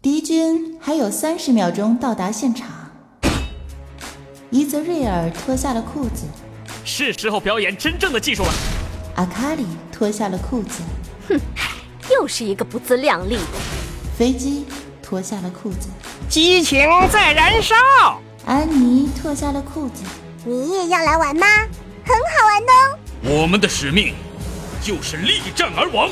[0.00, 2.68] 敌军还有三十秒钟到达现场。
[4.48, 6.24] 伊泽瑞尔脱下了裤子，
[6.84, 8.52] 是时候表演真正的技术了。
[9.16, 10.82] 阿卡里脱下了裤子，
[11.28, 11.40] 哼，
[12.12, 13.42] 又是一个不自量力的。
[14.16, 14.66] 飞机
[15.02, 15.88] 脱下了裤子，
[16.28, 16.78] 激情
[17.10, 17.74] 在燃烧。
[18.46, 20.04] 安妮脱下了裤子，
[20.44, 21.44] 你也要来玩吗？
[22.04, 22.98] 很好玩哦。
[23.40, 24.14] 我们的使命
[24.80, 26.10] 就是力战而亡，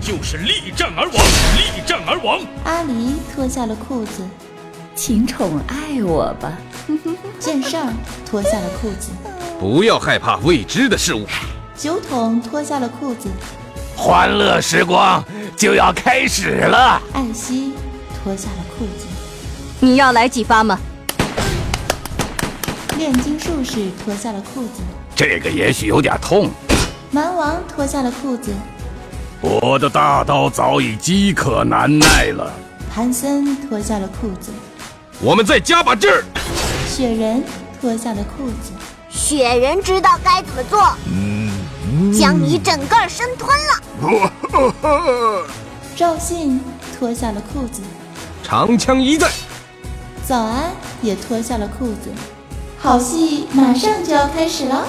[0.00, 2.40] 就是力战而亡，力战而亡。
[2.64, 4.26] 阿离脱下了裤子，
[4.94, 6.52] 请宠爱我吧。
[7.38, 7.94] 剑圣
[8.28, 9.10] 脱下了裤子，
[9.58, 11.24] 不要害怕未知的事物。
[11.76, 13.28] 酒桶脱下了裤子，
[13.96, 15.24] 欢乐时光
[15.56, 17.00] 就要开始了。
[17.14, 17.72] 艾希
[18.22, 19.06] 脱下了裤子，
[19.78, 20.78] 你要来几发吗？
[22.98, 24.82] 炼金术士脱下了裤子，
[25.16, 26.50] 这个也许有点痛。
[27.12, 28.52] 蛮王脱下了裤子，
[29.40, 32.52] 我的大刀早已饥渴难耐了。
[32.94, 34.52] 潘森脱下了裤子，
[35.20, 36.22] 我们再加把劲儿。
[36.88, 37.42] 雪人
[37.80, 38.70] 脱下了裤子，
[39.08, 40.78] 雪人知道该怎么做，
[42.16, 45.44] 将你整个生吞了。
[45.96, 46.60] 赵信
[46.96, 47.82] 脱下了裤子，
[48.44, 49.28] 长枪一在。
[50.24, 50.70] 早安
[51.02, 52.08] 也脱下了裤子，
[52.78, 54.86] 好戏马上就要开始了。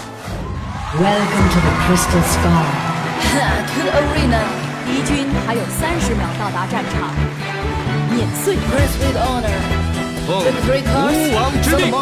[0.92, 2.68] Welcome to the Crystal Sky.
[3.64, 4.44] to the arena，
[4.84, 7.16] 敌军还有三十秒到达战场，
[8.14, 8.56] 碾碎。
[8.68, 9.56] Press with honor.
[10.28, 11.94] 奉吾王之令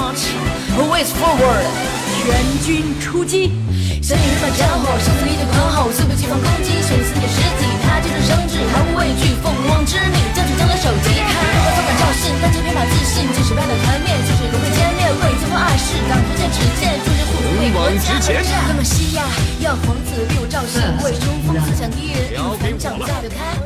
[0.74, 1.70] ，Always forward，
[2.18, 2.34] 全
[2.66, 3.54] 军出击！
[4.02, 11.99] 身影日满战火，生死力的狂吼，猝不及防攻击，生死你的尸体，他就是生智，毫无畏惧，凤凰之命，将军将来手击，看如何作战赵
[12.42, 18.54] 单枪匹马自信，即使败了团灭，即使如何歼灭，未曾锋二世，挡不见只见，诸神护卫国家而战。
[18.70, 19.26] 那么西亚
[19.60, 23.58] 要皇子立我赵信，为冲锋思想敌人，一反掌架流开。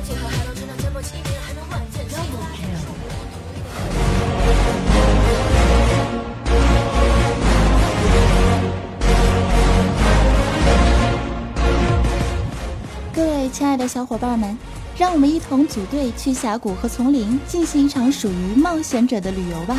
[13.15, 14.57] 各位亲爱的小伙伴们，
[14.97, 19.75] 让我们一同组队去峡谷和丛林进行一场属于冒险者的旅游吧。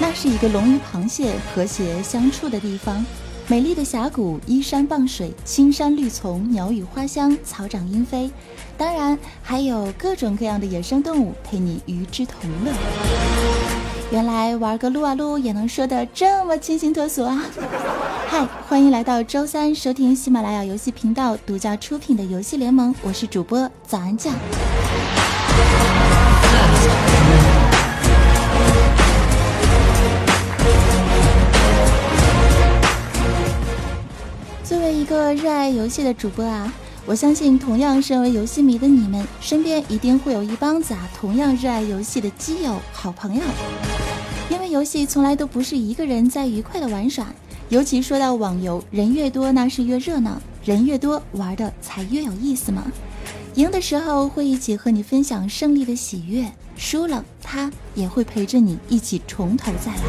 [0.00, 3.04] 那是一个龙鱼螃蟹和谐相处的地方，
[3.48, 8.30] 美丽的峡谷依山傍水，青山绿丛，鸟语花香，草长莺飞，
[8.76, 13.57] 当然还有各种各样的野生动物陪你与之同乐。
[14.10, 17.44] 原来玩个撸啊撸也能说的这么清新脱俗啊！
[18.26, 24.32] 嗨，欢迎来到周三收听喜马拉雅游戏频道独家出品的游戏联盟，我是主播早安酱。
[34.64, 36.72] 作为一个热爱游戏的主播啊，
[37.04, 43.42] 我相信同样身为游戏迷的你们，身边一定会有一帮子啊同样热爱游戏的基友、好朋友。
[44.70, 47.26] 游戏从来都不是一个人在愉快的玩耍，
[47.68, 52.84] 尤其说到网游，人越多那是越热闹，人越多玩的才越有意思嘛。
[53.54, 56.44] 赢的时候会一起和你分享胜利的喜悦，
[56.76, 60.02] 输了他也会陪着你一起从头再来。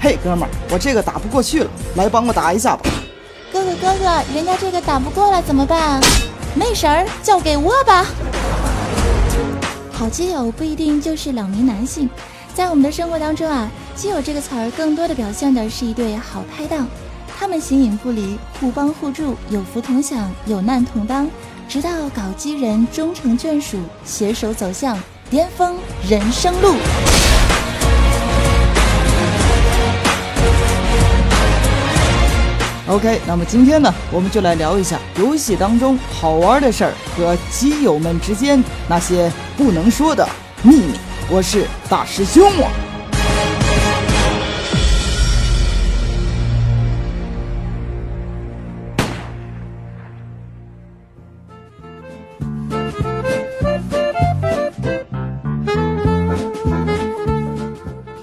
[0.00, 2.88] 嘿，哥们儿，我这个打不过去了，来帮我打一下吧。
[3.52, 6.00] 哥哥哥哥，人家这个打不过了怎么办？
[6.54, 8.06] 没事儿，交给我吧。
[10.00, 12.08] 好基友不一定就是两名男性，
[12.54, 16.88] 在我们的生活当中啊，基友这个词儿更多的表现的是一对好拍档，
[17.28, 21.28] 他们形影不离，互帮互助，有福同享，有难同当，
[21.68, 25.76] 直到搞基人终成眷属，携手走向巅峰
[26.08, 26.76] 人生路。
[32.90, 40.28] OK，那么今天呢，我们就来聊一下游戏当中好玩的事儿和基友们之间那些不能说的
[40.64, 40.94] 秘密。
[41.30, 42.68] 我是大师兄啊。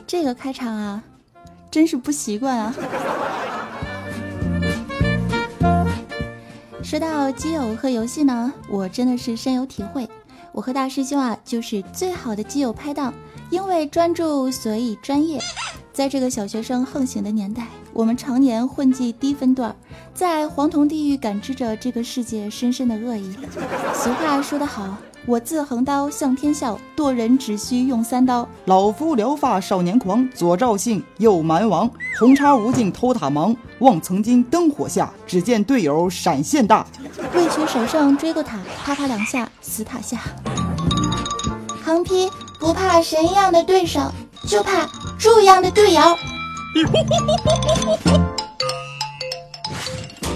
[0.05, 1.01] 这个开场啊，
[1.71, 2.75] 真是不习惯啊。
[6.87, 10.09] 说到基友和游戏呢，我真的是深有体会。
[10.53, 13.13] 我和大师兄啊，就是最好的基友拍档，
[13.49, 15.37] 因为专注，所以专业。
[15.91, 19.75] 在这个小学生横行的年代，我们常年混迹低分段，
[20.13, 23.35] 在黄铜地狱感知着这个世界深深的恶意。
[23.93, 24.95] 俗话说得好，
[25.25, 28.47] 我自横刀向天笑，剁人只需用三刀。
[28.65, 36.85] 老夫聊发少年狂，左赵信右蛮王，红叉无尽偷塔忙，望曾经灯火下，只见队友闪现大。
[37.33, 40.17] 未取首胜追过塔，啪啪两下死塔下。
[41.83, 42.29] 横批：
[42.59, 43.99] 不怕神一样的对手，
[44.45, 44.85] 就怕
[45.19, 46.01] 猪一样的队友。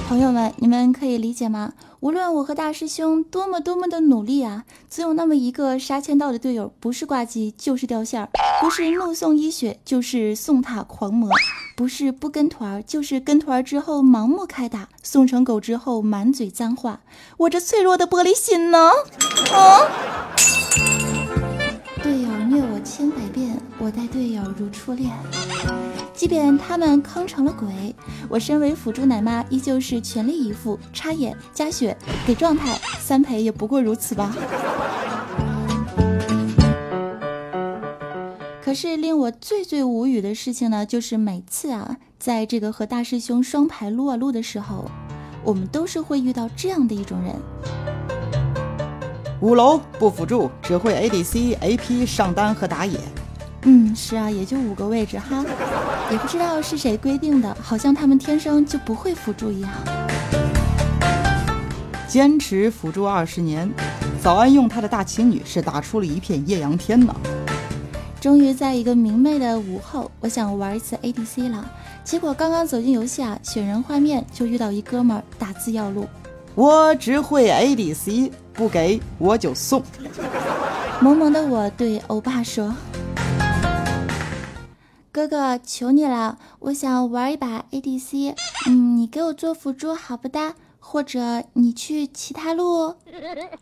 [0.07, 1.71] 朋友们，你们可以理解吗？
[2.01, 8.27] 无论我和大师兄多么多么的努力啊，总有那么一个杀千道的队友，不是挂机就是掉线儿，
[8.59, 11.29] 不是怒送一血就是送塔狂魔，
[11.75, 17.01] 不是不跟团就是跟团之后盲目开打，送成狗之后满嘴脏话。
[17.37, 18.89] 我这脆弱的玻璃心呢？
[19.53, 19.85] 啊！
[22.01, 25.11] 队友虐我千百遍，我待队友如初恋。
[26.21, 27.95] 即便他们坑成了鬼，
[28.29, 31.97] 我身为辅助奶妈，依旧是全力以赴，插眼、加血、
[32.27, 34.31] 给状态，三陪也不过如此吧。
[38.63, 44.91] 可是令我最最无语的事情呢，就是每次啊，在这个和大师兄双排撸啊撸的时候，
[45.43, 47.35] 我们都是会遇到这样的一种人：
[49.41, 52.99] 五楼不辅助，只会 ADC、AP 上单和打野。
[53.63, 55.45] 嗯，是啊，也就五个位置哈，
[56.11, 59.69] 也不知道是谁规定的，好像他们天生就不会辅助一样。
[62.07, 63.71] 坚持辅助二十年，
[64.21, 67.15] 早安用他的大青女是打出了一片艳阳天呢。
[68.19, 71.65] 终于在一个明媚的午后，我想玩一次 ADC 了。
[72.03, 76.07] 结果刚刚走进游戏啊，选人画面就遇到一哥们儿打字要路，
[76.55, 79.83] 我只会 ADC，不给我就送。
[80.99, 82.73] 萌萌的我对欧巴说。
[85.13, 88.33] 哥哥，求你了，我想玩一把 ADC，
[88.67, 90.55] 嗯，你给我做辅助好不哒？
[90.79, 92.95] 或者你去其他路？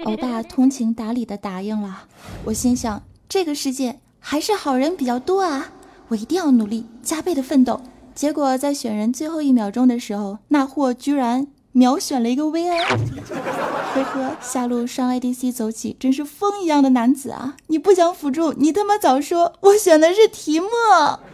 [0.05, 2.03] 欧巴通情达理的答应了。
[2.45, 5.71] 我心想，这个世界还是好人比较多啊，
[6.09, 7.81] 我一定要努力，加倍的奋斗。
[8.13, 11.47] 结果在选人最后一秒钟的时候，那货居然。
[11.71, 17.55] 秒选了一个 V I，呵呵，下路双 ADC 走起，真是风一样的男子啊！
[17.67, 20.69] 你不想辅助，你他妈早说，我选的是提莫，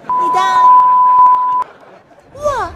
[0.03, 0.39] 你的，
[2.41, 2.71] 哇！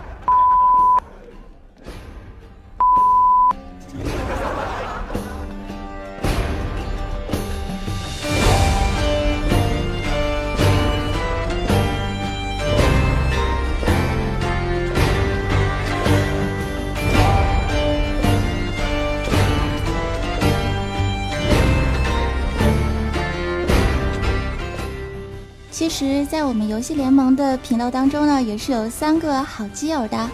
[25.89, 30.30] 其实，在我们游戏联盟的频道当中呢，也是有三个好基友的，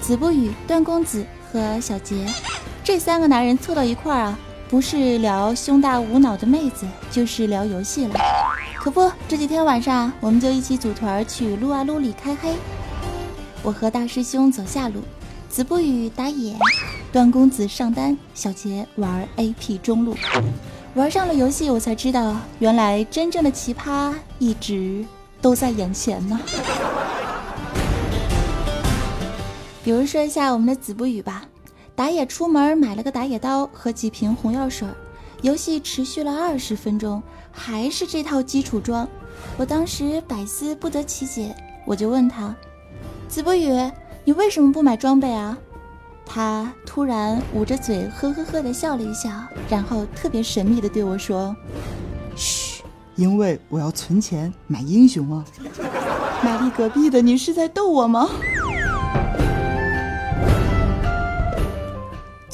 [0.00, 1.22] 子不语、段公子
[1.52, 2.26] 和小杰，
[2.82, 8.14] 这三个男人凑到一块儿啊，不是聊胸大无脑的妹子，就是聊游戏了。
[8.78, 12.54] 可不，这几天晚上我们就一起组团去撸啊撸里开黑。
[13.62, 15.02] 我和大师兄走下路，
[15.50, 16.56] 子不语打野，
[17.12, 20.16] 段公子上单，小杰玩 AP 中路。
[20.94, 25.04] 玩上了游戏，我才知道，原来真正的奇葩一直
[25.40, 26.40] 都在眼前呢。
[29.82, 31.46] 比如说一下我们的子不语吧，
[31.96, 34.86] 打野出门买了个打野刀和几瓶红药水，
[35.42, 37.20] 游戏持续了二十分钟，
[37.50, 39.08] 还是这套基础装。
[39.56, 41.52] 我当时百思不得其解，
[41.84, 42.54] 我就问他
[43.28, 43.68] ：“子不语，
[44.24, 45.58] 你为什么不买装备啊？”
[46.26, 49.30] 他突然捂着嘴，呵呵呵的笑了一笑，
[49.68, 51.54] 然后特别神秘的对我说
[52.34, 52.82] ：“嘘，
[53.14, 55.44] 因为我要存钱买英雄啊。”
[56.42, 58.28] 玛丽隔壁的，你是在逗我吗？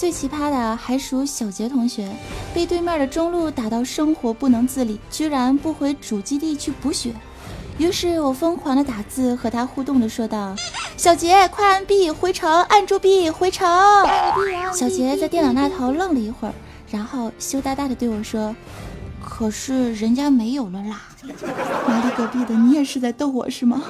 [0.01, 2.11] 最奇葩的还属小杰同学，
[2.55, 7.13] 被对面的中路打到生活不能自理，居然不回主基地去补血。
[7.77, 10.57] 于是我疯狂的打字和他互动的说道
[10.97, 13.69] ：“小杰，快按 B 回城，按住 B 回城。”
[14.73, 16.55] 小杰在电脑那头愣了一会儿，
[16.91, 18.57] 然后羞答答的对我说
[19.23, 21.03] ：“可是人家没有了啦。”
[21.87, 23.83] 玛丽隔壁的，你也是在逗我是吗？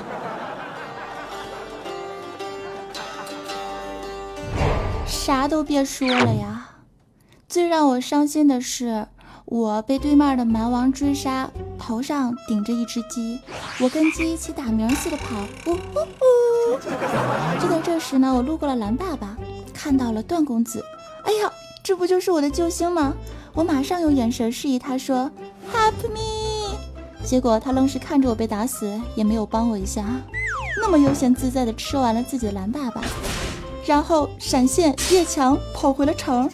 [5.31, 6.71] 啥都别说了呀！
[7.49, 9.07] 最让我伤心的是。
[9.45, 13.39] 我被对面的蛮王追杀，头上顶着一只鸡，
[13.81, 17.61] 我跟鸡一起打鸣似的跑，呜呜呜！
[17.61, 19.37] 就在这时呢，我路过了蓝爸爸，
[19.73, 20.85] 看到了段公子，
[21.25, 23.15] 哎呀，这不就是我的救星吗？
[23.55, 25.31] 我马上用眼神示意他说
[25.73, 26.77] Help me，
[27.25, 30.05] 结果他愣是看着我被打死，也没有帮我一下，
[30.81, 33.03] 那么悠闲自在的吃完了自己的蓝爸爸，
[33.91, 36.49] 然后闪现越墙跑回了城。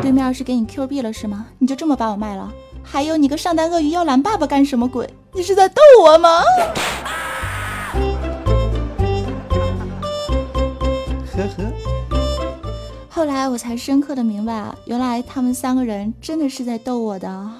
[0.00, 1.44] 对面是给你 Q 币了是吗？
[1.58, 2.50] 你就这么把我卖了？
[2.82, 5.06] 还有你个上单鳄鱼要蓝爸爸干什么鬼？
[5.34, 6.40] 你是在逗我吗？
[11.36, 11.70] 呵呵。
[13.10, 17.50] 后来我才深刻的明白啊，原来他们三个人真的是在逗我的。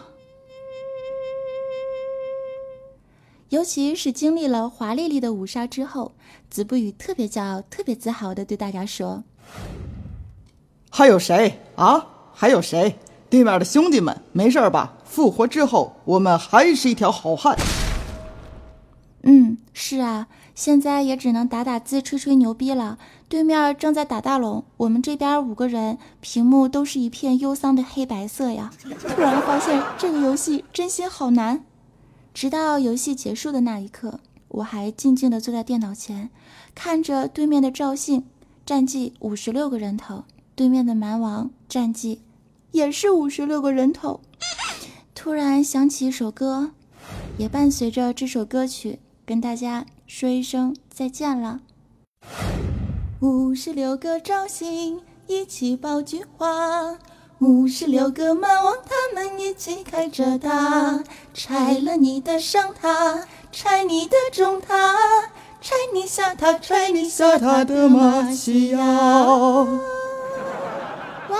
[3.50, 6.12] 尤其是经历了华丽丽的五杀之后，
[6.50, 9.24] 子不语特别骄傲、特别自豪的对大家说
[10.90, 12.06] ：“还有谁啊？
[12.34, 12.98] 还有谁？
[13.30, 14.98] 对面的兄弟们，没事吧？
[15.04, 17.56] 复活之后，我们还是一条好汉。”
[19.24, 22.98] 嗯，是啊，现在也只能打打字、吹吹牛逼了。
[23.30, 28.70] 对面正在打大龙，我们这边五个人，屏幕都是一片忧伤的黑白色呀。
[29.08, 31.64] 突然发现这个游戏真心好难。
[32.38, 36.30] 直到游戏结束的那一刻，我还静静地坐在电脑前，
[36.73, 38.26] 看着对面的赵信
[38.64, 40.23] 战绩五十六个人头，
[40.54, 42.23] 对面的蛮王战绩
[42.71, 44.21] 也是五十六个人头。
[45.16, 46.71] 突然想起一首歌，
[47.38, 51.62] 也伴随着这首歌曲跟大家说一声再见了。
[53.18, 57.00] 五十六个赵信一起爆菊花。
[57.40, 63.21] 五十六个蛮王，他们一起开着它，拆了你的上塔，
[63.52, 64.75] 拆你的中塔，
[65.61, 68.80] 拆你下塔，拆你下塔的马戏呀！
[71.28, 71.38] 哇，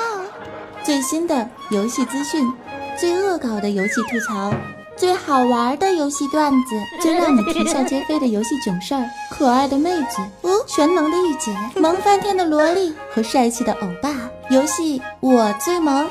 [0.85, 2.49] 最新的游戏资讯，
[2.97, 4.55] 最恶搞的游戏吐槽。
[4.97, 16.09] 最好玩的游戏段子，最让你啼笑皆非的游戏囧事儿，可爱的妹子，哦，全能的御姐，萌翻天的萝莉和帅气的欧巴，游戏我最萌，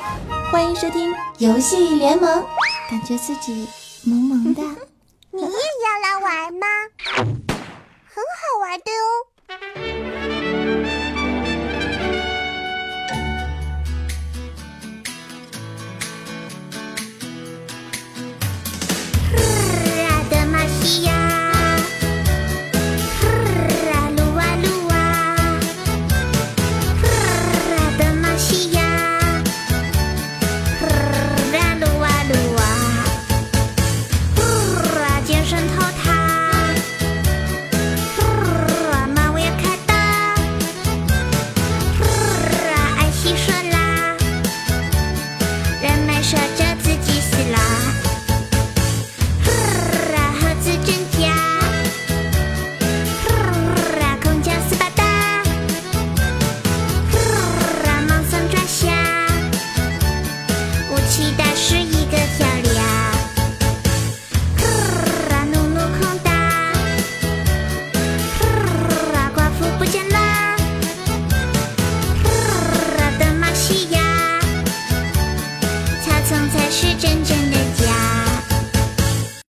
[0.52, 2.44] 欢迎收听游戏联盟，
[2.88, 3.66] 感觉自己